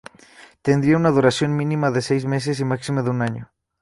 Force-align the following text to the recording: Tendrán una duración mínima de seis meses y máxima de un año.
Tendrán 0.63 0.95
una 1.01 1.11
duración 1.17 1.55
mínima 1.55 1.91
de 1.91 2.01
seis 2.09 2.23
meses 2.33 2.59
y 2.59 2.65
máxima 2.71 3.03
de 3.03 3.11
un 3.15 3.21
año. 3.21 3.51